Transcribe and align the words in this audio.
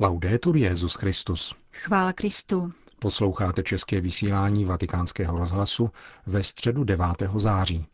Laudetur 0.00 0.56
Jezus 0.56 0.94
Christus. 0.94 1.54
Chvála 1.72 2.12
Kristu. 2.12 2.70
Posloucháte 2.98 3.62
české 3.62 4.00
vysílání 4.00 4.64
Vatikánského 4.64 5.38
rozhlasu 5.38 5.90
ve 6.26 6.42
středu 6.42 6.84
9. 6.84 7.06
září. 7.36 7.86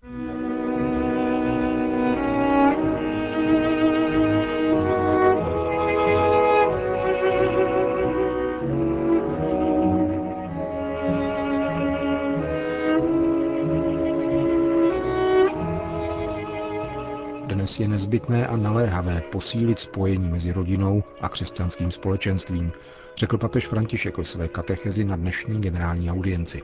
Dnes 17.75 17.81
je 17.81 17.89
nezbytné 17.89 18.47
a 18.47 18.57
naléhavé 18.57 19.23
posílit 19.33 19.79
spojení 19.79 20.29
mezi 20.29 20.53
rodinou 20.53 21.03
a 21.21 21.29
křesťanským 21.29 21.91
společenstvím, 21.91 22.73
řekl 23.17 23.39
papež 23.39 23.67
František 23.67 24.19
ve 24.19 24.25
své 24.25 24.49
katechezi 24.49 25.05
na 25.05 25.17
dnešní 25.17 25.61
generální 25.61 26.11
audienci. 26.11 26.63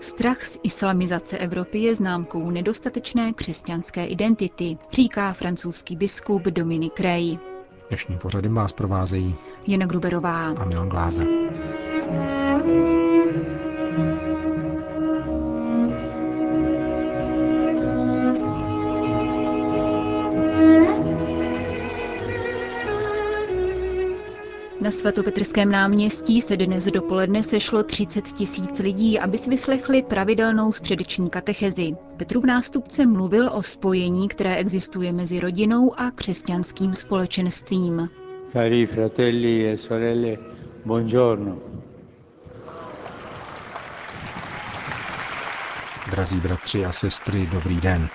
Strach 0.00 0.42
z 0.42 0.58
islamizace 0.62 1.38
Evropy 1.38 1.78
je 1.78 1.94
známkou 1.94 2.50
nedostatečné 2.50 3.32
křesťanské 3.32 4.06
identity, 4.06 4.78
říká 4.92 5.32
francouzský 5.32 5.96
biskup 5.96 6.42
Dominik 6.42 7.00
Rey. 7.00 7.38
Dnešním 7.88 8.18
pořadem 8.18 8.54
vás 8.54 8.72
provázejí 8.72 9.34
Jana 9.66 9.86
Gruberová 9.86 10.46
a 10.46 10.64
Milan 10.64 10.88
Glázer. 10.88 11.26
Na 24.86 24.92
svatopetrském 24.92 25.70
náměstí 25.70 26.40
se 26.40 26.56
dnes 26.56 26.84
dopoledne 26.84 27.42
sešlo 27.42 27.82
30 27.82 28.24
tisíc 28.32 28.78
lidí, 28.78 29.18
aby 29.18 29.38
si 29.38 29.50
vyslechli 29.50 30.02
pravidelnou 30.02 30.72
středeční 30.72 31.30
katechezi. 31.30 31.92
Petrův 32.16 32.44
nástupce 32.44 33.06
mluvil 33.06 33.50
o 33.54 33.62
spojení, 33.62 34.28
které 34.28 34.56
existuje 34.56 35.12
mezi 35.12 35.40
rodinou 35.40 36.00
a 36.00 36.10
křesťanským 36.10 36.94
společenstvím. 36.94 38.10
Cari 38.52 38.86
fratelli 38.86 39.72
e 39.72 39.76
sorelle, 39.76 40.36
buongiorno. 40.84 41.58
Drazí 46.10 46.36
bratři 46.36 46.84
a 46.84 46.92
sestry, 46.92 47.48
dobrý 47.52 47.80
den. 47.80 48.08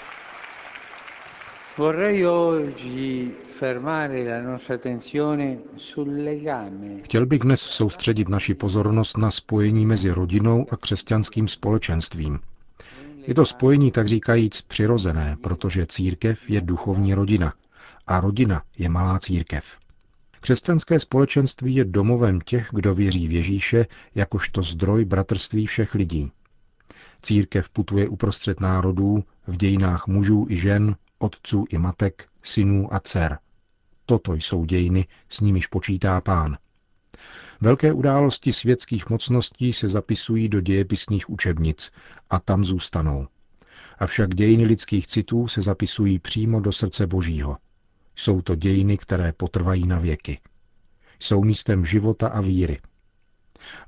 Chtěl 7.04 7.26
bych 7.26 7.40
dnes 7.40 7.62
soustředit 7.62 8.30
naši 8.30 8.54
pozornost 8.54 9.18
na 9.18 9.32
spojení 9.32 9.86
mezi 9.86 10.12
rodinou 10.12 10.66
a 10.72 10.78
křesťanským 10.78 11.48
společenstvím. 11.48 12.40
Je 13.28 13.34
to 13.34 13.46
spojení 13.46 13.92
tak 13.92 14.08
říkajíc 14.08 14.62
přirozené, 14.62 15.38
protože 15.42 15.86
církev 15.86 16.50
je 16.50 16.62
duchovní 16.62 17.14
rodina 17.14 17.54
a 18.08 18.20
rodina 18.20 18.62
je 18.78 18.90
malá 18.90 19.20
církev. 19.20 19.78
Křesťanské 20.42 21.00
společenství 21.00 21.76
je 21.76 21.86
domovem 21.86 22.42
těch, 22.42 22.70
kdo 22.72 22.96
věří 22.96 23.28
v 23.28 23.32
Ježíše 23.32 23.86
jakožto 24.16 24.64
zdroj 24.64 25.06
bratrství 25.06 25.66
všech 25.66 25.96
lidí. 25.96 26.32
Církev 27.22 27.70
putuje 27.70 28.10
uprostřed 28.10 28.60
národů, 28.60 29.24
v 29.48 29.58
dějinách 29.58 30.08
mužů 30.08 30.46
i 30.50 30.58
žen, 30.58 30.96
otců 31.22 31.66
i 31.70 31.78
matek, 31.78 32.28
synů 32.44 32.94
a 32.94 33.00
dcer. 33.00 33.40
Toto 34.06 34.34
jsou 34.34 34.66
dějiny, 34.66 35.08
s 35.30 35.40
nimiž 35.40 35.68
počítá 35.68 36.22
pán. 36.22 36.58
Velké 37.62 37.94
události 37.94 38.54
světských 38.54 39.10
mocností 39.10 39.74
se 39.74 39.88
zapisují 39.88 40.50
do 40.50 40.62
dějepisných 40.62 41.30
učebnic 41.30 41.92
a 42.30 42.40
tam 42.40 42.64
zůstanou. 42.64 43.28
Avšak 44.00 44.36
dějiny 44.36 44.66
lidských 44.66 45.08
citů 45.08 45.48
se 45.48 45.62
zapisují 45.62 46.20
přímo 46.20 46.60
do 46.60 46.72
srdce 46.72 47.08
Božího. 47.08 47.58
Jsou 48.16 48.42
to 48.42 48.56
dějiny, 48.56 48.98
které 48.98 49.34
potrvají 49.34 49.88
na 49.88 50.00
věky. 50.00 50.40
Jsou 51.20 51.44
místem 51.44 51.86
života 51.86 52.28
a 52.28 52.42
víry. 52.42 52.80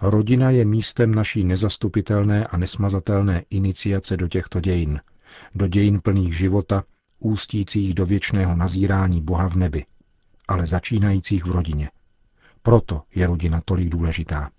Rodina 0.02 0.50
je 0.50 0.66
místem 0.66 1.16
naší 1.16 1.44
nezastupitelné 1.44 2.48
a 2.48 2.58
nesmazatelné 2.58 3.44
iniciace 3.50 4.18
do 4.18 4.28
těchto 4.28 4.60
dějin, 4.60 5.02
do 5.56 5.68
dějin 5.68 6.00
plných 6.02 6.38
života, 6.38 6.84
ústících 7.26 7.94
do 7.94 8.06
věčného 8.06 8.56
nazírání 8.56 9.22
Boha 9.22 9.50
v 9.50 9.56
nebi, 9.56 9.86
ale 10.48 10.66
začínajících 10.66 11.46
v 11.46 11.52
rodině. 11.52 11.90
Proto 12.62 13.02
je 13.16 13.28
rodina 13.28 13.62
tolik 13.66 13.90
důležitá. 13.90 14.50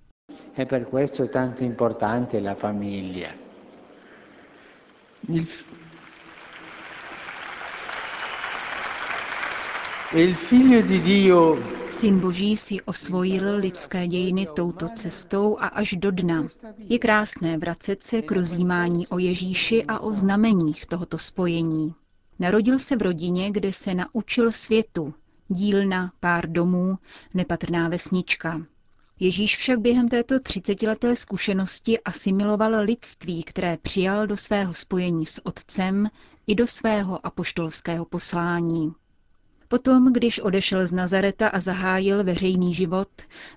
e 0.56 0.66
per 0.66 0.86
questo 0.88 1.24
è 1.24 1.28
tanto 1.28 1.64
importante 1.64 2.40
la 2.40 2.54
famiglia. 2.54 3.32
Il, 5.26 5.48
il 10.12 10.34
figlio 10.34 10.80
di 10.82 11.00
Dio 11.00 11.58
Syn 11.88 12.18
Boží 12.20 12.56
si 12.56 12.80
osvojil 12.84 13.56
lidské 13.56 14.06
dějiny 14.08 14.46
touto 14.54 14.88
cestou 14.88 15.56
a 15.58 15.66
až 15.66 15.92
do 15.96 16.10
dna. 16.10 16.46
Je 16.78 16.98
krásné 16.98 17.58
vracet 17.58 18.02
se 18.02 18.22
k 18.22 18.32
rozjímání 18.32 19.06
o 19.08 19.18
Ježíši 19.18 19.84
a 19.88 19.98
o 19.98 20.12
znameních 20.12 20.86
tohoto 20.86 21.18
spojení. 21.18 21.94
Narodil 22.38 22.78
se 22.78 22.96
v 22.96 23.02
rodině, 23.02 23.50
kde 23.50 23.72
se 23.72 23.94
naučil 23.94 24.52
světu, 24.52 25.14
dílna, 25.48 26.12
pár 26.20 26.52
domů, 26.52 26.98
nepatrná 27.34 27.88
vesnička. 27.88 28.66
Ježíš 29.20 29.56
však 29.56 29.80
během 29.80 30.08
této 30.08 30.40
třicetileté 30.40 31.16
zkušenosti 31.16 32.00
asimiloval 32.00 32.84
lidství, 32.84 33.42
které 33.42 33.76
přijal 33.76 34.26
do 34.26 34.36
svého 34.36 34.74
spojení 34.74 35.26
s 35.26 35.46
Otcem 35.46 36.10
i 36.46 36.54
do 36.54 36.66
svého 36.66 37.26
apoštolského 37.26 38.04
poslání. 38.04 38.92
Potom, 39.68 40.12
když 40.12 40.40
odešel 40.40 40.86
z 40.86 40.92
Nazareta 40.92 41.48
a 41.48 41.60
zahájil 41.60 42.24
veřejný 42.24 42.74
život, 42.74 43.08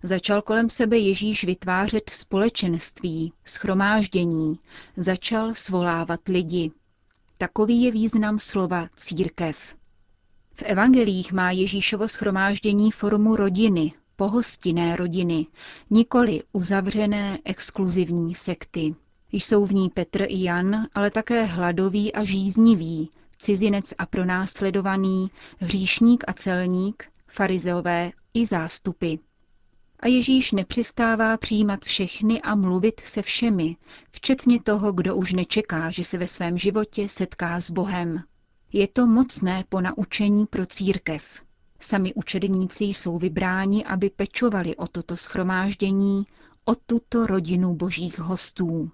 začal 0.04 0.42
kolem 0.42 0.70
sebe 0.70 0.98
Ježíš 0.98 1.44
vytvářet 1.44 2.10
společenství, 2.10 3.34
schromáždění, 3.46 4.60
začal 4.98 5.56
svolávat 5.56 6.20
lidi. 6.28 6.72
Takový 7.38 7.84
je 7.84 7.92
význam 7.92 8.40
slova 8.40 8.88
církev. 8.96 9.76
V 10.54 10.64
evangelích 10.64 11.34
má 11.34 11.52
Ježíšovo 11.52 12.08
schromáždění 12.08 12.92
formu 12.92 13.36
rodiny, 13.36 13.94
pohostinné 14.16 14.96
rodiny, 14.96 15.48
nikoli 15.90 16.44
uzavřené 16.52 17.40
exkluzivní 17.46 18.36
sekty. 18.36 18.96
Jsou 19.32 19.66
v 19.66 19.74
ní 19.74 19.90
Petr 19.90 20.22
i 20.28 20.44
Jan, 20.44 20.88
ale 20.94 21.12
také 21.12 21.44
hladoví 21.44 22.14
a 22.14 22.24
žíznivý, 22.24 23.10
cizinec 23.38 23.94
a 23.98 24.06
pronásledovaný, 24.06 25.32
hříšník 25.58 26.24
a 26.28 26.34
celník, 26.34 27.06
farizeové 27.28 28.12
i 28.34 28.46
zástupy. 28.46 29.16
A 30.00 30.08
Ježíš 30.08 30.52
nepřestává 30.52 31.38
přijímat 31.38 31.86
všechny 31.86 32.42
a 32.42 32.56
mluvit 32.56 33.00
se 33.00 33.22
všemi, 33.22 33.76
včetně 34.12 34.62
toho, 34.62 34.92
kdo 34.92 35.16
už 35.16 35.34
nečeká, 35.34 35.90
že 35.90 36.04
se 36.04 36.18
ve 36.18 36.28
svém 36.28 36.58
životě 36.58 37.10
setká 37.10 37.62
s 37.62 37.72
Bohem. 37.72 38.24
Je 38.74 38.88
to 38.88 39.08
mocné 39.08 39.64
po 39.70 39.82
naučení 39.82 40.46
pro 40.46 40.66
církev. 40.66 41.42
Sami 41.80 42.14
učedníci 42.14 42.84
jsou 42.84 43.18
vybráni, 43.18 43.86
aby 43.86 44.10
pečovali 44.10 44.76
o 44.76 44.88
toto 44.88 45.18
schromáždění, 45.18 46.26
o 46.66 46.76
tuto 46.76 47.28
rodinu 47.28 47.76
božích 47.76 48.20
hostů. 48.20 48.92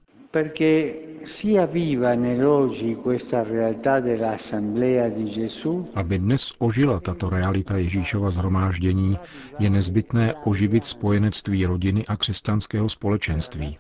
Aby 5.96 6.20
dnes 6.20 6.54
ožila 6.60 7.00
tato 7.00 7.30
realita 7.30 7.78
Ježíšova 7.78 8.32
zhromáždění, 8.32 9.18
je 9.60 9.70
nezbytné 9.70 10.34
oživit 10.44 10.86
spojenectví 10.86 11.66
rodiny 11.66 12.06
a 12.06 12.18
křesťanského 12.18 12.90
společenství. 12.90 13.78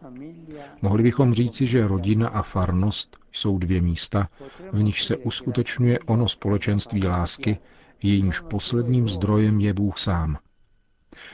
Mohli 0.81 1.03
bychom 1.03 1.33
říci, 1.33 1.67
že 1.67 1.87
rodina 1.87 2.27
a 2.27 2.41
farnost 2.41 3.17
jsou 3.31 3.57
dvě 3.57 3.81
místa, 3.81 4.29
v 4.71 4.83
nich 4.83 5.01
se 5.01 5.17
uskutečňuje 5.17 5.99
ono 5.99 6.27
společenství 6.27 7.07
lásky, 7.07 7.57
jejímž 8.03 8.39
posledním 8.39 9.09
zdrojem 9.09 9.59
je 9.59 9.73
Bůh 9.73 9.97
sám. 9.97 10.37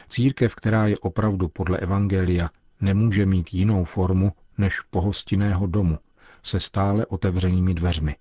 Církev, 0.10 0.56
která 0.56 0.88
je 0.88 0.98
opravdu 0.98 1.48
podle 1.48 1.78
Evangelia, 1.78 2.50
nemůže 2.82 3.26
mít 3.26 3.54
jinou 3.54 3.84
formu 3.84 4.32
než 4.58 4.82
pohostinného 4.82 5.68
domu 5.68 6.00
se 6.44 6.60
stále 6.60 7.06
otevřenými 7.06 7.74
dveřmi. 7.74 8.16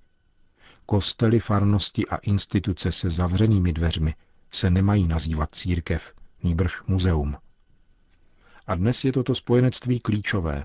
Kostely, 0.86 1.40
farnosti 1.40 2.06
a 2.08 2.16
instituce 2.16 2.92
se 2.92 3.10
zavřenými 3.10 3.72
dveřmi 3.72 4.14
se 4.50 4.70
nemají 4.70 5.08
nazývat 5.08 5.54
církev, 5.54 6.14
nýbrž 6.42 6.82
muzeum. 6.86 7.36
A 8.66 8.74
dnes 8.74 9.04
je 9.04 9.12
toto 9.12 9.34
spojenectví 9.34 10.00
klíčové. 10.00 10.64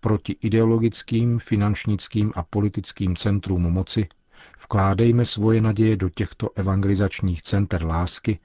Proti 0.00 0.36
ideologickým, 0.40 1.38
finančnickým 1.38 2.32
a 2.34 2.42
politickým 2.42 3.16
centrům 3.16 3.62
moci 3.62 4.08
vkládejme 4.62 5.26
svoje 5.26 5.60
naděje 5.60 5.96
do 5.96 6.08
těchto 6.08 6.50
evangelizačních 6.54 7.42
center 7.42 7.84
lásky, 7.84 8.38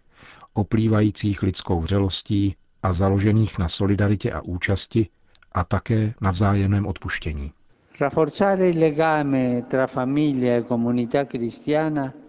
oplývajících 0.54 1.44
lidskou 1.44 1.82
vřelostí 1.82 2.56
a 2.84 2.94
založených 2.94 3.58
na 3.60 3.70
solidaritě 3.70 4.32
a 4.32 4.42
účasti 4.42 5.08
a 5.52 5.64
také 5.64 6.14
na 6.22 6.32
vzájemném 6.32 6.86
odpuštění. 6.86 7.52
E 8.02 8.10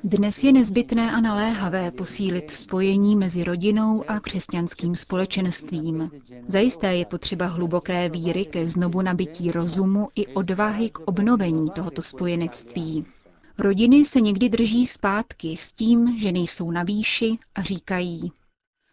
Dnes 0.05 0.45
je 0.45 0.53
nezbytné 0.53 1.13
a 1.13 1.21
naléhavé 1.21 1.91
posílit 1.91 2.51
spojení 2.51 3.17
mezi 3.17 3.45
rodinou 3.45 4.05
a 4.09 4.21
křesťanským 4.21 4.97
společenstvím. 4.97 6.11
Zajisté 6.49 6.97
je 6.97 7.05
potřeba 7.05 7.47
hluboké 7.47 8.09
víry 8.09 8.45
ke 8.45 8.69
znovu 8.69 9.03
nabití 9.03 9.51
rozumu 9.51 10.09
i 10.15 10.27
odvahy 10.27 10.91
k 10.91 10.99
obnovení 10.99 11.71
tohoto 11.71 12.03
spojenectví. 12.03 13.05
Rodiny 13.59 14.05
se 14.05 14.21
někdy 14.21 14.49
drží 14.49 14.87
zpátky 14.87 15.57
s 15.57 15.73
tím, 15.73 16.19
že 16.19 16.33
nejsou 16.33 16.71
na 16.71 16.83
výši 16.83 17.39
a 17.55 17.63
říkají, 17.63 18.33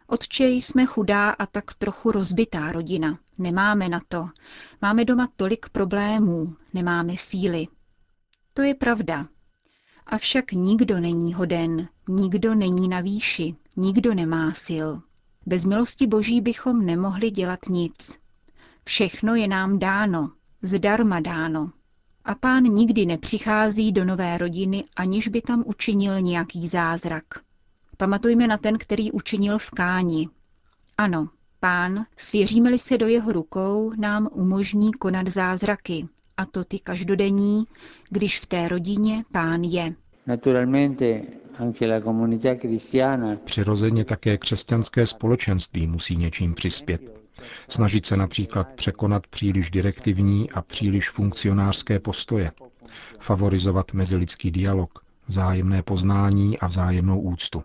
Otče, 0.06 0.44
jsme 0.48 0.86
chudá 0.86 1.30
a 1.30 1.46
tak 1.46 1.74
trochu 1.74 2.10
rozbitá 2.10 2.72
rodina. 2.72 3.18
Nemáme 3.38 3.88
na 3.88 4.00
to. 4.08 4.28
Máme 4.82 5.04
doma 5.04 5.28
tolik 5.36 5.68
problémů, 5.68 6.54
nemáme 6.74 7.16
síly. 7.16 7.66
To 8.54 8.62
je 8.62 8.74
pravda. 8.74 9.26
Avšak 10.06 10.52
nikdo 10.52 11.00
není 11.00 11.34
hoden, 11.34 11.88
nikdo 12.08 12.54
není 12.54 12.88
na 12.88 13.00
výši, 13.00 13.56
nikdo 13.76 14.14
nemá 14.14 14.52
sil. 14.66 14.88
Bez 15.46 15.64
milosti 15.64 16.06
Boží 16.06 16.40
bychom 16.40 16.86
nemohli 16.86 17.30
dělat 17.30 17.58
nic. 17.68 18.18
Všechno 18.84 19.34
je 19.34 19.48
nám 19.48 19.78
dáno, 19.78 20.32
zdarma 20.62 21.20
dáno. 21.20 21.70
A 22.24 22.34
pán 22.34 22.62
nikdy 22.62 23.06
nepřichází 23.06 23.92
do 23.92 24.04
nové 24.04 24.38
rodiny, 24.38 24.84
aniž 24.96 25.28
by 25.28 25.42
tam 25.42 25.62
učinil 25.66 26.20
nějaký 26.20 26.68
zázrak. 26.68 27.24
Pamatujme 27.96 28.46
na 28.46 28.58
ten, 28.58 28.78
který 28.78 29.12
učinil 29.12 29.58
v 29.58 29.70
Káni. 29.70 30.28
Ano, 30.98 31.28
pán, 31.60 32.04
svěříme-li 32.16 32.78
se 32.78 32.98
do 32.98 33.06
jeho 33.06 33.32
rukou, 33.32 33.92
nám 33.96 34.28
umožní 34.32 34.92
konat 34.92 35.28
zázraky, 35.28 36.08
a 36.36 36.46
to 36.46 36.64
ty 36.64 36.78
každodenní, 36.78 37.64
když 38.10 38.40
v 38.40 38.46
té 38.46 38.68
rodině 38.68 39.24
pán 39.32 39.62
je. 39.62 39.94
Přirozeně 43.44 44.04
také 44.04 44.38
křesťanské 44.38 45.06
společenství 45.06 45.86
musí 45.86 46.16
něčím 46.16 46.54
přispět. 46.54 47.02
Snažit 47.68 48.06
se 48.06 48.16
například 48.16 48.68
překonat 48.74 49.26
příliš 49.26 49.70
direktivní 49.70 50.50
a 50.50 50.62
příliš 50.62 51.10
funkcionářské 51.10 52.00
postoje. 52.00 52.52
Favorizovat 53.20 53.92
mezilidský 53.92 54.50
dialog, 54.50 55.04
vzájemné 55.28 55.82
poznání 55.82 56.58
a 56.58 56.66
vzájemnou 56.66 57.20
úctu. 57.20 57.62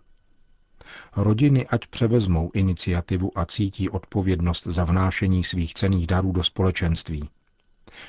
Rodiny 1.16 1.66
ať 1.66 1.86
převezmou 1.86 2.50
iniciativu 2.54 3.38
a 3.38 3.46
cítí 3.46 3.90
odpovědnost 3.90 4.66
za 4.66 4.84
vnášení 4.84 5.44
svých 5.44 5.74
cených 5.74 6.06
darů 6.06 6.32
do 6.32 6.42
společenství. 6.42 7.28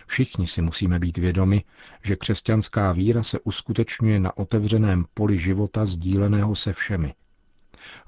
Všichni 0.08 0.48
si 0.48 0.62
musíme 0.62 1.00
být 1.00 1.18
vědomi, 1.18 1.64
že 2.04 2.16
křesťanská 2.16 2.92
víra 2.92 3.24
se 3.24 3.40
uskutečňuje 3.40 4.20
na 4.20 4.38
otevřeném 4.38 5.06
poli 5.14 5.40
života 5.40 5.86
sdíleného 5.86 6.56
se 6.56 6.74
všemi. 6.74 7.14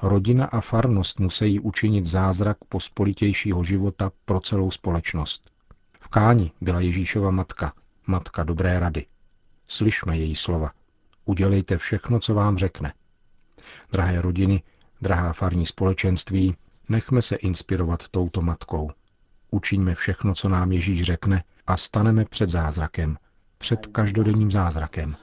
Rodina 0.02 0.46
a 0.46 0.62
farnost 0.62 1.20
musí 1.20 1.60
učinit 1.60 2.06
zázrak 2.06 2.58
pospolitějšího 2.70 3.64
života 3.64 4.12
pro 4.26 4.40
celou 4.40 4.72
společnost. 4.72 5.52
V 6.00 6.08
Káni 6.08 6.52
byla 6.62 6.80
Ježíšova 6.80 7.32
matka, 7.32 7.74
matka 8.08 8.44
dobré 8.44 8.80
rady. 8.80 9.06
Slyšme 9.68 10.18
její 10.18 10.36
slova. 10.36 10.72
Udělejte 11.26 11.78
všechno, 11.78 12.20
co 12.20 12.34
vám 12.34 12.58
řekne. 12.58 12.94
Drahé 13.92 14.22
rodiny, 14.22 14.64
drahá 15.02 15.34
farní 15.34 15.66
společenství, 15.66 16.56
nechme 16.90 17.22
se 17.22 17.36
inspirovat 17.36 18.08
touto 18.08 18.42
matkou. 18.42 18.92
Učiňme 19.52 19.96
všechno, 19.96 20.36
co 20.36 20.50
nám 20.50 20.72
Ježíš 20.72 21.02
řekne 21.02 21.44
a 21.68 21.78
staneme 21.78 22.26
před 22.26 22.50
zázrakem, 22.50 23.18
před 23.58 23.88
každodenním 23.88 24.52
zázrakem. 24.52 25.16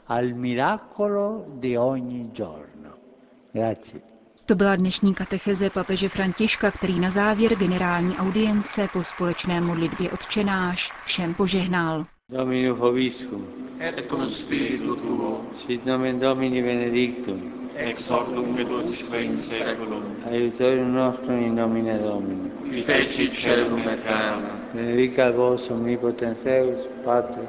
To 4.47 4.55
byla 4.55 4.77
dnešní 4.77 5.15
katecheze 5.15 5.71
papeže 5.71 6.09
Františka, 6.09 6.71
který 6.71 7.00
na 7.00 7.11
závěr 7.11 7.55
generální 7.55 8.17
audience 8.17 8.89
po 8.93 9.05
společné 9.05 9.61
modlitbě 9.61 10.11
odčenáš 10.11 10.93
všem 11.05 11.35
požehnal. 11.35 12.05
Dominus 12.32 12.79
vobiscum. 12.79 13.44
Et 13.79 14.08
cum 14.08 14.29
spiritu 14.29 14.96
tuo. 14.96 15.44
Sit 15.55 15.84
nomen 15.84 16.19
Domini 16.19 16.62
benedictum. 16.62 17.69
Ex 17.76 18.08
hoc 18.08 18.29
nunc 18.29 18.58
et 18.58 18.70
usque 18.70 19.20
in 19.25 19.37
seculum. 19.38 20.02
Aiutorium 20.25 20.94
nostrum 20.94 21.43
in 21.43 21.55
nomine 21.55 21.99
Domini. 21.99 22.50
Qui 22.70 22.82
feci 22.82 23.29
celum 23.31 23.87
et 23.87 24.02
terra. 24.02 24.40
Benedicat 24.73 25.34
vos 25.34 25.69
omnipotens 25.69 26.44
Deus, 26.44 26.88
Pater, 27.05 27.46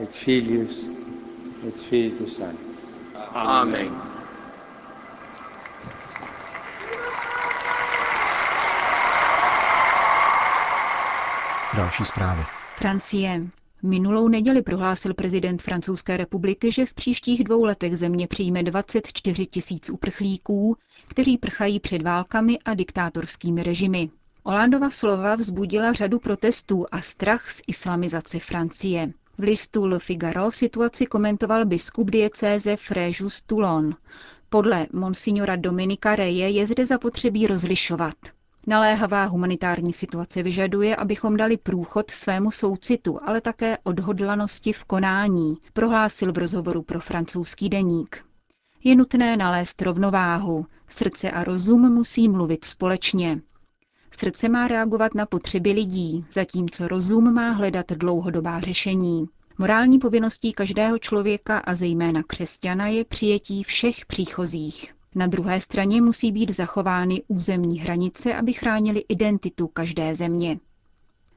et 0.00 0.14
Filius, 0.14 0.88
et 1.66 1.76
Spiritus 1.76 2.36
Sanctus. 2.36 2.76
Amen. 3.34 3.92
Další 11.76 12.04
zprávy. 12.04 12.42
Francie. 12.76 13.61
Minulou 13.84 14.28
neděli 14.28 14.62
prohlásil 14.62 15.14
prezident 15.14 15.62
Francouzské 15.62 16.16
republiky, 16.16 16.72
že 16.72 16.86
v 16.86 16.94
příštích 16.94 17.44
dvou 17.44 17.64
letech 17.64 17.96
země 17.96 18.26
přijme 18.26 18.62
24 18.62 19.46
tisíc 19.46 19.90
uprchlíků, 19.90 20.76
kteří 21.08 21.38
prchají 21.38 21.80
před 21.80 22.02
válkami 22.02 22.58
a 22.64 22.74
diktátorskými 22.74 23.62
režimy. 23.62 24.10
Olandova 24.42 24.90
slova 24.90 25.34
vzbudila 25.34 25.92
řadu 25.92 26.18
protestů 26.18 26.86
a 26.92 27.00
strach 27.00 27.50
z 27.50 27.62
islamizace 27.66 28.38
Francie. 28.38 29.12
V 29.38 29.42
listu 29.42 29.86
Le 29.86 29.98
Figaro 29.98 30.50
situaci 30.50 31.06
komentoval 31.06 31.64
biskup 31.64 32.10
diecéze 32.10 32.76
Fréjus 32.76 33.42
Toulon. 33.42 33.94
Podle 34.48 34.86
monsignora 34.92 35.56
Dominika 35.56 36.16
Reje 36.16 36.50
je 36.50 36.66
zde 36.66 36.86
zapotřebí 36.86 37.46
rozlišovat. 37.46 38.14
Naléhavá 38.66 39.24
humanitární 39.24 39.92
situace 39.92 40.42
vyžaduje, 40.42 40.96
abychom 40.96 41.36
dali 41.36 41.56
průchod 41.56 42.10
svému 42.10 42.50
soucitu, 42.50 43.18
ale 43.22 43.40
také 43.40 43.78
odhodlanosti 43.82 44.72
v 44.72 44.84
konání, 44.84 45.56
prohlásil 45.72 46.32
v 46.32 46.38
rozhovoru 46.38 46.82
pro 46.82 47.00
francouzský 47.00 47.68
deník. 47.68 48.24
Je 48.84 48.96
nutné 48.96 49.36
nalézt 49.36 49.82
rovnováhu. 49.82 50.66
Srdce 50.88 51.30
a 51.30 51.44
rozum 51.44 51.94
musí 51.94 52.28
mluvit 52.28 52.64
společně. 52.64 53.40
Srdce 54.10 54.48
má 54.48 54.68
reagovat 54.68 55.14
na 55.14 55.26
potřeby 55.26 55.72
lidí, 55.72 56.24
zatímco 56.32 56.88
rozum 56.88 57.34
má 57.34 57.50
hledat 57.50 57.86
dlouhodobá 57.92 58.60
řešení. 58.60 59.26
Morální 59.58 59.98
povinností 59.98 60.52
každého 60.52 60.98
člověka 60.98 61.58
a 61.58 61.74
zejména 61.74 62.22
křesťana 62.22 62.86
je 62.88 63.04
přijetí 63.04 63.62
všech 63.62 64.06
příchozích. 64.06 64.94
Na 65.14 65.26
druhé 65.26 65.60
straně 65.60 66.02
musí 66.02 66.32
být 66.32 66.50
zachovány 66.50 67.22
územní 67.28 67.80
hranice, 67.80 68.34
aby 68.34 68.52
chránili 68.52 69.04
identitu 69.08 69.66
každé 69.66 70.14
země. 70.14 70.58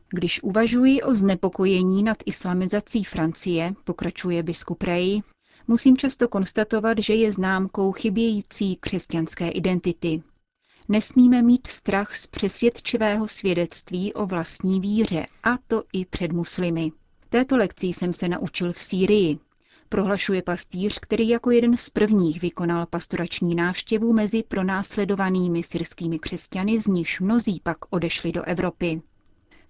Když 0.10 0.44
uvažuji 0.44 1.01
o 1.01 1.15
znepokojení 1.15 2.03
nad 2.03 2.17
islamizací 2.25 3.03
Francie, 3.03 3.74
pokračuje 3.84 4.44
biskup 4.44 4.84
Rey, 4.84 5.22
musím 5.67 5.98
často 5.98 6.27
konstatovat, 6.27 6.98
že 7.00 7.13
je 7.13 7.32
známkou 7.32 7.91
chybějící 7.91 8.75
křesťanské 8.75 9.50
identity. 9.50 10.24
Nesmíme 10.89 11.41
mít 11.41 11.67
strach 11.67 12.15
z 12.15 12.27
přesvědčivého 12.27 13.27
svědectví 13.27 14.13
o 14.13 14.25
vlastní 14.25 14.79
víře, 14.79 15.25
a 15.44 15.58
to 15.67 15.84
i 15.94 16.05
před 16.05 16.32
muslimy. 16.32 16.91
Této 17.29 17.58
lekcí 17.58 17.94
jsem 17.94 18.13
se 18.13 18.27
naučil 18.27 18.74
v 18.74 18.79
Sýrii, 18.79 19.39
prohlašuje 19.89 20.42
pastýř, 20.42 21.00
který 21.00 21.30
jako 21.30 21.51
jeden 21.51 21.77
z 21.77 21.89
prvních 21.89 22.42
vykonal 22.42 22.86
pastorační 22.86 23.56
návštěvu 23.56 24.13
mezi 24.13 24.44
pronásledovanými 24.44 25.63
syrskými 25.63 26.20
křesťany, 26.20 26.82
z 26.82 26.88
nichž 26.88 27.20
mnozí 27.20 27.62
pak 27.63 27.77
odešli 27.89 28.32
do 28.32 28.44
Evropy. 28.44 29.01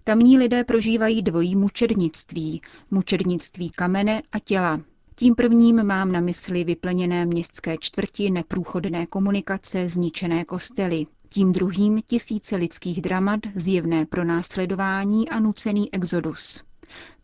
Tamní 0.04 0.38
lidé 0.38 0.64
prožívají 0.64 1.22
dvojí 1.22 1.56
mučednictví, 1.56 2.62
mučednictví 2.90 3.70
kamene 3.70 4.22
a 4.32 4.38
těla. 4.38 4.80
Tím 5.14 5.34
prvním 5.34 5.84
mám 5.84 6.12
na 6.12 6.20
mysli 6.20 6.64
vyplněné 6.64 7.26
městské 7.26 7.76
čtvrti, 7.80 8.30
neprůchodné 8.30 9.06
komunikace, 9.06 9.88
zničené 9.88 10.44
kostely. 10.44 11.06
Tím 11.28 11.52
druhým 11.52 12.02
tisíce 12.02 12.56
lidských 12.56 13.02
dramat, 13.02 13.40
zjevné 13.54 14.06
pronásledování 14.06 15.28
a 15.28 15.40
nucený 15.40 15.94
exodus. 15.94 16.62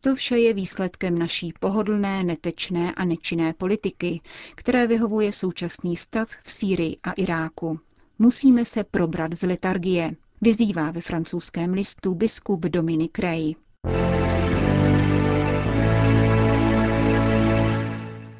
To 0.00 0.14
vše 0.14 0.38
je 0.38 0.54
výsledkem 0.54 1.18
naší 1.18 1.52
pohodlné, 1.60 2.24
netečné 2.24 2.92
a 2.94 3.04
nečinné 3.04 3.52
politiky, 3.54 4.20
které 4.54 4.86
vyhovuje 4.86 5.32
současný 5.32 5.96
stav 5.96 6.28
v 6.42 6.50
Sýrii 6.50 6.96
a 7.02 7.12
Iráku. 7.12 7.80
Musíme 8.18 8.64
se 8.64 8.84
probrat 8.84 9.34
z 9.34 9.42
letargie, 9.42 10.16
vyzývá 10.40 10.90
ve 10.90 11.00
francouzském 11.00 11.72
listu 11.72 12.14
biskup 12.14 12.60
Dominik 12.60 13.18
Rey. 13.18 13.54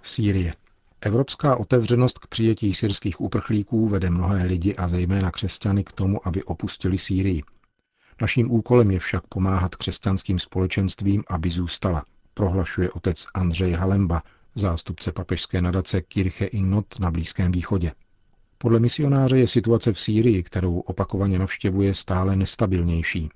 Sýrie. 0.02 0.52
Evropská 1.00 1.56
otevřenost 1.56 2.18
k 2.18 2.26
přijetí 2.26 2.74
syrských 2.74 3.20
uprchlíků 3.20 3.88
vede 3.88 4.10
mnohé 4.10 4.44
lidi 4.44 4.74
a 4.74 4.88
zejména 4.88 5.30
křesťany 5.30 5.84
k 5.84 5.92
tomu, 5.92 6.26
aby 6.28 6.42
opustili 6.44 6.98
Sýrii. 6.98 7.42
Naším 8.22 8.52
úkolem 8.52 8.90
je 8.90 8.98
však 8.98 9.26
pomáhat 9.26 9.76
křesťanským 9.76 10.38
společenstvím, 10.38 11.24
aby 11.28 11.50
zůstala, 11.50 12.04
prohlašuje 12.34 12.90
otec 12.90 13.26
Andřej 13.34 13.72
Halemba, 13.72 14.22
zástupce 14.54 15.12
papežské 15.12 15.62
nadace 15.62 16.00
Kirche 16.00 16.44
in 16.44 16.70
Not 16.70 17.00
na 17.00 17.10
Blízkém 17.10 17.52
východě. 17.52 17.92
Podle 18.58 18.80
misionáře 18.80 19.38
je 19.38 19.46
situace 19.46 19.92
v 19.92 20.00
Sýrii, 20.00 20.42
kterou 20.42 20.78
opakovaně 20.78 21.38
navštěvuje, 21.38 21.94
stále 21.94 22.36
nestabilnější. 22.36 23.28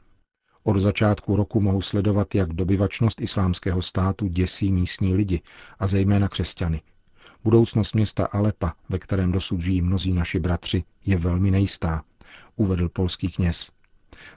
Od 0.62 0.76
začátku 0.76 1.36
roku 1.36 1.60
mohu 1.60 1.80
sledovat, 1.80 2.34
jak 2.34 2.52
dobyvačnost 2.52 3.20
islámského 3.20 3.82
státu 3.82 4.28
děsí 4.28 4.72
místní 4.72 5.14
lidi 5.14 5.40
a 5.78 5.86
zejména 5.86 6.28
křesťany. 6.28 6.82
Budoucnost 7.44 7.94
města 7.94 8.26
Alepa, 8.26 8.72
ve 8.88 8.98
kterém 8.98 9.32
dosud 9.32 9.60
žijí 9.60 9.82
mnozí 9.82 10.12
naši 10.12 10.38
bratři, 10.38 10.84
je 11.06 11.16
velmi 11.16 11.50
nejistá, 11.50 12.02
uvedl 12.56 12.88
polský 12.88 13.28
kněz. 13.28 13.75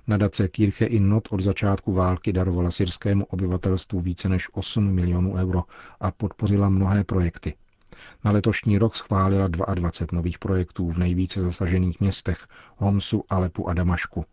Nadace 0.08 0.48
Kirche 0.48 0.86
in 0.86 1.10
Not 1.10 1.28
od 1.32 1.42
začátku 1.42 1.94
války 1.94 2.34
darovala 2.34 2.72
syrskému 2.72 3.26
obyvatelstvu 3.26 4.00
více 4.02 4.30
než 4.30 4.48
8 4.54 4.92
milionů 4.92 5.34
euro 5.34 5.64
a 6.00 6.12
podpořila 6.12 6.70
mnohé 6.70 7.04
projekty. 7.04 7.54
Na 8.24 8.32
letošní 8.32 8.78
rok 8.78 8.96
schválila 8.96 9.48
22 9.48 10.16
nových 10.16 10.40
projektů 10.40 10.92
v 10.92 10.98
nejvíce 10.98 11.42
zasažených 11.42 12.00
městech 12.00 12.48
Homsu, 12.78 13.24
Alepu 13.30 13.70
a 13.70 13.74
Damašku. 13.74 14.26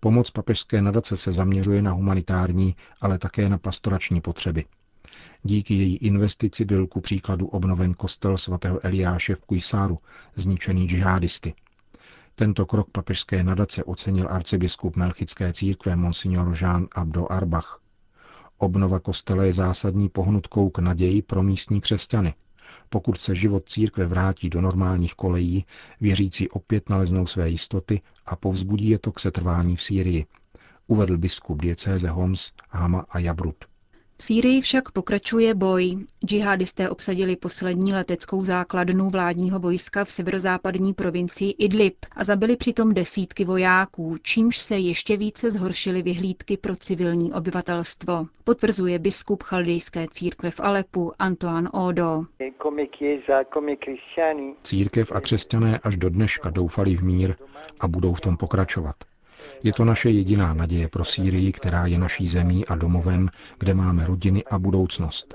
Pomoc 0.00 0.30
papežské 0.30 0.82
nadace 0.82 1.16
se 1.16 1.32
zaměřuje 1.32 1.82
na 1.82 1.92
humanitární, 1.92 2.76
ale 3.00 3.18
také 3.18 3.48
na 3.48 3.58
pastorační 3.58 4.20
potřeby. 4.20 4.64
Díky 5.42 5.74
její 5.74 5.96
investici 5.96 6.64
byl 6.64 6.86
ku 6.86 7.00
příkladu 7.00 7.46
obnoven 7.46 7.94
kostel 7.94 8.38
svatého 8.38 8.84
Eliáše 8.84 9.34
v 9.34 9.40
Kujsáru, 9.40 9.98
zničený 10.36 10.88
džihadisty. 10.88 11.54
Tento 12.34 12.66
krok 12.66 12.90
papežské 12.90 13.42
nadace 13.44 13.84
ocenil 13.84 14.28
arcibiskup 14.30 14.96
Melchické 14.96 15.52
církve 15.52 15.96
Monsignor 15.96 16.54
Jean 16.60 16.88
Abdo 16.94 17.32
Arbach. 17.32 17.80
Obnova 18.58 19.00
kostela 19.00 19.44
je 19.44 19.52
zásadní 19.52 20.08
pohnutkou 20.08 20.70
k 20.70 20.78
naději 20.78 21.22
pro 21.22 21.42
místní 21.42 21.80
křesťany. 21.80 22.34
Pokud 22.88 23.20
se 23.20 23.34
život 23.34 23.68
církve 23.68 24.06
vrátí 24.06 24.50
do 24.50 24.60
normálních 24.60 25.14
kolejí, 25.14 25.66
věřící 26.00 26.48
opět 26.50 26.88
naleznou 26.88 27.26
své 27.26 27.50
jistoty 27.50 28.00
a 28.26 28.36
povzbudí 28.36 28.88
je 28.88 28.98
to 28.98 29.12
k 29.12 29.20
setrvání 29.20 29.76
v 29.76 29.82
Sýrii, 29.82 30.26
uvedl 30.86 31.18
biskup 31.18 31.62
diecéze 31.62 32.08
Homs, 32.08 32.52
Hama 32.70 33.06
a 33.10 33.18
Jabrut. 33.18 33.71
V 34.22 34.24
Sýrii 34.24 34.60
však 34.60 34.90
pokračuje 34.90 35.54
boj. 35.54 35.96
Džihadisté 36.24 36.90
obsadili 36.90 37.36
poslední 37.36 37.92
leteckou 37.92 38.44
základnu 38.44 39.10
vládního 39.10 39.58
vojska 39.58 40.04
v 40.04 40.10
severozápadní 40.10 40.94
provincii 40.94 41.50
Idlib 41.50 41.96
a 42.16 42.24
zabili 42.24 42.56
přitom 42.56 42.94
desítky 42.94 43.44
vojáků, 43.44 44.16
čímž 44.22 44.58
se 44.58 44.78
ještě 44.78 45.16
více 45.16 45.50
zhoršily 45.50 46.02
vyhlídky 46.02 46.56
pro 46.56 46.76
civilní 46.76 47.32
obyvatelstvo, 47.32 48.26
potvrzuje 48.44 48.98
biskup 48.98 49.42
chaldejské 49.42 50.06
církve 50.10 50.50
v 50.50 50.60
Alepu 50.60 51.12
Antoine 51.18 51.70
Odo. 51.72 52.24
Církev 54.62 55.12
a 55.12 55.20
křesťané 55.20 55.78
až 55.78 55.96
do 55.96 56.10
dneška 56.10 56.50
doufali 56.50 56.96
v 56.96 57.02
mír 57.02 57.34
a 57.80 57.88
budou 57.88 58.14
v 58.14 58.20
tom 58.20 58.36
pokračovat. 58.36 58.94
Je 59.64 59.72
to 59.72 59.84
naše 59.84 60.10
jediná 60.10 60.54
naděje 60.54 60.88
pro 60.88 61.04
Sýrii, 61.04 61.52
která 61.52 61.86
je 61.86 61.98
naší 61.98 62.28
zemí 62.28 62.66
a 62.66 62.76
domovem, 62.76 63.28
kde 63.58 63.74
máme 63.74 64.06
rodiny 64.06 64.44
a 64.44 64.58
budoucnost. 64.58 65.34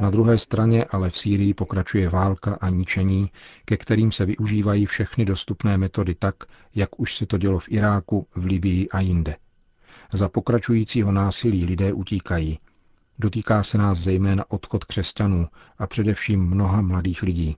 Na 0.00 0.10
druhé 0.10 0.38
straně 0.38 0.84
ale 0.84 1.10
v 1.10 1.18
Sýrii 1.18 1.54
pokračuje 1.54 2.08
válka 2.08 2.58
a 2.60 2.68
ničení, 2.68 3.30
ke 3.64 3.76
kterým 3.76 4.12
se 4.12 4.26
využívají 4.26 4.86
všechny 4.86 5.24
dostupné 5.24 5.78
metody 5.78 6.14
tak, 6.14 6.34
jak 6.74 7.00
už 7.00 7.14
se 7.14 7.26
to 7.26 7.38
dělo 7.38 7.58
v 7.58 7.68
Iráku, 7.68 8.26
v 8.34 8.44
Libii 8.44 8.88
a 8.88 9.00
jinde. 9.00 9.36
Za 10.12 10.28
pokračujícího 10.28 11.12
násilí 11.12 11.64
lidé 11.64 11.92
utíkají. 11.92 12.58
Dotýká 13.18 13.62
se 13.62 13.78
nás 13.78 13.98
zejména 13.98 14.44
odchod 14.48 14.84
křesťanů 14.84 15.48
a 15.78 15.86
především 15.86 16.46
mnoha 16.46 16.80
mladých 16.80 17.22
lidí. 17.22 17.56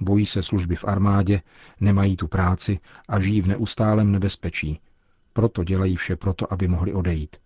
Bojí 0.00 0.26
se 0.26 0.42
služby 0.42 0.76
v 0.76 0.84
armádě, 0.84 1.42
nemají 1.80 2.16
tu 2.16 2.28
práci 2.28 2.78
a 3.08 3.20
žijí 3.20 3.40
v 3.40 3.48
neustálém 3.48 4.12
nebezpečí, 4.12 4.80
proto 5.32 5.64
dělají 5.64 5.96
vše 5.96 6.16
proto, 6.16 6.52
aby 6.52 6.68
mohli 6.68 6.92
odejít. 6.92 7.36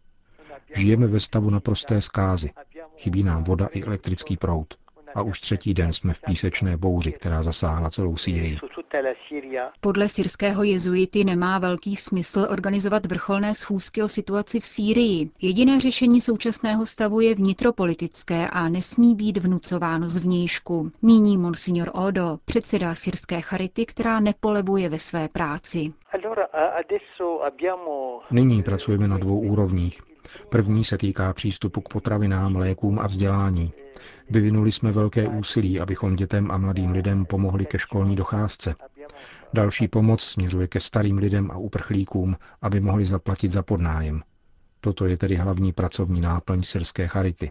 Žijeme 0.77 1.07
ve 1.07 1.21
stavu 1.21 1.51
naprosté 1.51 2.01
zkázy. 2.01 2.51
Chybí 2.97 3.23
nám 3.23 3.45
voda 3.45 3.67
i 3.67 3.83
elektrický 3.83 4.37
proud. 4.37 4.75
A 5.17 5.23
už 5.23 5.41
třetí 5.41 5.75
den 5.75 5.93
jsme 5.93 6.15
v 6.15 6.21
písečné 6.21 6.77
bouři, 6.77 7.13
která 7.13 7.43
zasáhla 7.43 7.91
celou 7.91 8.17
Sýrii. 8.17 8.59
Podle 9.81 10.09
syrského 10.09 10.63
jezuity 10.63 11.25
nemá 11.25 11.59
velký 11.59 11.97
smysl 11.97 12.47
organizovat 12.51 13.07
vrcholné 13.07 13.55
schůzky 13.55 14.03
o 14.03 14.09
situaci 14.09 14.61
v 14.61 14.65
Sýrii. 14.65 15.31
Jediné 15.43 15.81
řešení 15.81 16.21
současného 16.21 16.87
stavu 16.87 17.21
je 17.21 17.35
vnitropolitické 17.35 18.49
a 18.49 18.69
nesmí 18.69 19.15
být 19.15 19.37
vnucováno 19.37 20.09
zvnějšku. 20.09 20.91
Míní 21.03 21.39
monsignor 21.39 21.91
Odo, 21.95 22.39
předseda 22.45 22.95
syrské 22.95 23.41
charity, 23.41 23.87
která 23.87 24.21
nepolevuje 24.21 24.89
ve 24.89 24.99
své 24.99 25.29
práci. 25.29 25.93
Nyní 28.31 28.63
pracujeme 28.63 29.09
na 29.09 29.19
dvou 29.19 29.41
úrovních. 29.41 30.06
První 30.49 30.85
se 30.85 30.99
týká 30.99 31.33
přístupu 31.33 31.81
k 31.81 31.89
potravinám, 31.89 32.57
lékům 32.57 32.99
a 32.99 33.07
vzdělání. 33.07 33.73
Vyvinuli 34.31 34.73
jsme 34.73 34.93
velké 34.93 35.29
úsilí, 35.29 35.81
abychom 35.81 36.17
dětem 36.17 36.51
a 36.51 36.57
mladým 36.59 36.91
lidem 36.91 37.27
pomohli 37.27 37.67
ke 37.67 37.79
školní 37.79 38.17
docházce. 38.17 38.75
Další 39.55 39.89
pomoc 39.89 40.23
směřuje 40.23 40.67
ke 40.67 40.81
starým 40.81 41.19
lidem 41.19 41.51
a 41.51 41.57
uprchlíkům, 41.57 42.37
aby 42.63 42.81
mohli 42.81 43.05
zaplatit 43.07 43.53
za 43.53 43.63
podnájem. 43.63 44.23
Toto 44.81 45.07
je 45.07 45.17
tedy 45.17 45.37
hlavní 45.37 45.73
pracovní 45.73 46.21
náplň 46.21 46.63
syrské 46.63 47.09
charity. 47.09 47.51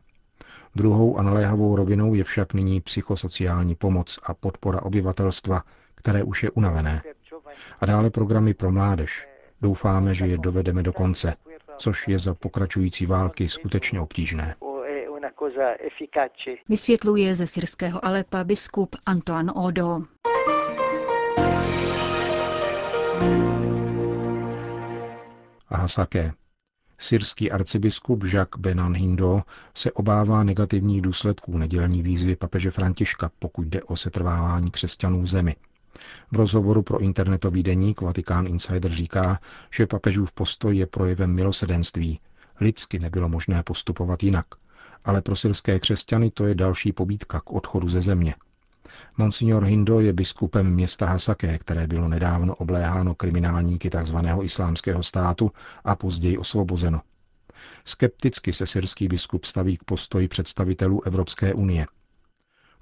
Druhou 0.75 1.17
a 1.17 1.23
naléhavou 1.23 1.75
rovinou 1.75 2.13
je 2.13 2.23
však 2.23 2.53
nyní 2.53 2.81
psychosociální 2.81 3.75
pomoc 3.75 4.19
a 4.23 4.33
podpora 4.33 4.81
obyvatelstva, 4.81 5.63
které 5.95 6.23
už 6.23 6.43
je 6.43 6.51
unavené. 6.51 7.01
A 7.79 7.85
dále 7.85 8.09
programy 8.09 8.53
pro 8.53 8.71
mládež. 8.71 9.27
Doufáme, 9.61 10.13
že 10.13 10.27
je 10.27 10.37
dovedeme 10.37 10.83
do 10.83 10.93
konce, 10.93 11.33
což 11.77 12.07
je 12.07 12.19
za 12.19 12.33
pokračující 12.33 13.05
války 13.05 13.47
skutečně 13.47 13.99
obtížné. 14.01 14.55
Vysvětluje 16.69 17.35
ze 17.35 17.47
syrského 17.47 18.05
Alepa 18.05 18.43
biskup 18.43 18.95
Antoine 19.05 19.51
Odo. 19.51 20.01
A 25.69 25.77
Hasake. 25.77 26.33
Syrský 26.97 27.51
arcibiskup 27.51 28.23
Jacques 28.23 28.61
Benan 28.61 28.93
Hindo 28.95 29.41
se 29.73 29.91
obává 29.91 30.43
negativních 30.43 31.01
důsledků 31.01 31.57
nedělní 31.57 32.01
výzvy 32.01 32.35
papeže 32.35 32.71
Františka, 32.71 33.31
pokud 33.39 33.67
jde 33.67 33.83
o 33.83 33.95
setrvávání 33.95 34.71
křesťanů 34.71 35.21
v 35.21 35.25
zemi. 35.25 35.55
V 36.31 36.35
rozhovoru 36.35 36.83
pro 36.83 36.99
internetový 36.99 37.63
deník 37.63 38.01
Vatikán 38.01 38.47
Insider 38.47 38.91
říká, 38.91 39.39
že 39.71 39.87
papežův 39.87 40.31
postoj 40.31 40.77
je 40.77 40.85
projevem 40.85 41.33
milosedenství. 41.33 42.19
Lidsky 42.61 42.99
nebylo 42.99 43.29
možné 43.29 43.63
postupovat 43.63 44.23
jinak. 44.23 44.45
Ale 45.05 45.21
pro 45.21 45.35
syrské 45.35 45.79
křesťany 45.79 46.31
to 46.31 46.45
je 46.45 46.55
další 46.55 46.91
pobídka 46.91 47.39
k 47.39 47.51
odchodu 47.53 47.89
ze 47.89 48.01
země. 48.01 48.35
Monsignor 49.17 49.63
Hindo 49.63 49.99
je 49.99 50.13
biskupem 50.13 50.73
města 50.73 51.05
Hasake, 51.05 51.57
které 51.57 51.87
bylo 51.87 52.07
nedávno 52.07 52.55
obléháno 52.55 53.15
kriminálníky 53.15 53.89
tzv. 53.89 54.17
islámského 54.41 55.03
státu 55.03 55.51
a 55.83 55.95
později 55.95 56.37
osvobozeno. 56.37 57.01
Skepticky 57.85 58.53
se 58.53 58.65
syrský 58.65 59.07
biskup 59.07 59.45
staví 59.45 59.77
k 59.77 59.83
postoji 59.83 60.27
představitelů 60.27 61.03
Evropské 61.05 61.53
unie. 61.53 61.85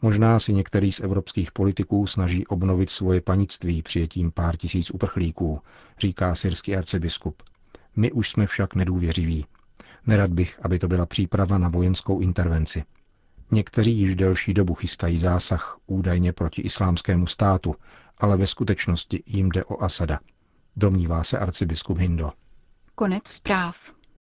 Možná 0.04 0.40
si 0.40 0.54
některý 0.54 0.92
z 0.92 1.00
evropských 1.00 1.52
politiků 1.52 2.08
snaží 2.08 2.48
obnovit 2.48 2.90
svoje 2.90 3.22
panictví 3.22 3.82
přijetím 3.82 4.32
pár 4.32 4.58
tisíc 4.58 4.92
uprchlíků, 4.92 5.62
říká 6.00 6.36
syrský 6.36 6.76
arcibiskup. 6.76 7.44
My 7.96 8.12
už 8.12 8.30
jsme 8.30 8.48
však 8.48 8.76
nedůvěřiví. 8.76 9.46
Nerad 10.08 10.32
bych, 10.32 10.60
aby 10.66 10.80
to 10.80 10.88
byla 10.88 11.06
příprava 11.06 11.58
na 11.58 11.70
vojenskou 11.70 12.20
intervenci. 12.20 12.84
Někteří 13.52 13.98
již 13.98 14.16
delší 14.16 14.54
dobu 14.54 14.74
chystají 14.74 15.18
zásah 15.18 15.78
údajně 15.88 16.34
proti 16.34 16.62
islámskému 16.62 17.28
státu, 17.28 17.76
ale 18.18 18.38
ve 18.38 18.48
skutečnosti 18.48 19.24
jim 19.26 19.50
jde 19.50 19.66
o 19.66 19.84
Asada. 19.84 20.20
Domnívá 20.76 21.24
se 21.24 21.40
arcibiskup 21.40 21.98
Hindo. 21.98 22.32
Konec 22.96 23.28
zpráv. 23.28 23.92